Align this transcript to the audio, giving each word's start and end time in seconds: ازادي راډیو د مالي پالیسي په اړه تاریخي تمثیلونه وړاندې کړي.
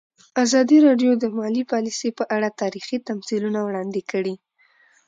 ازادي 0.43 0.77
راډیو 0.87 1.11
د 1.17 1.23
مالي 1.37 1.63
پالیسي 1.71 2.09
په 2.17 2.23
اړه 2.35 2.49
تاریخي 2.61 2.97
تمثیلونه 3.09 3.59
وړاندې 3.63 4.01
کړي. 4.11 4.35